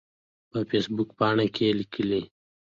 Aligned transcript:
په 0.49 0.59
فیسبوک 0.69 1.09
پاڼه 1.19 1.45
کې 1.47 1.51
کې 1.55 1.67
لیکلي 1.79 2.21